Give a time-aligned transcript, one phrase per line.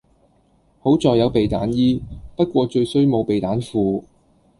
[0.79, 2.01] 好在有避彈衣，
[2.35, 4.03] 不過最衰冇避彈褲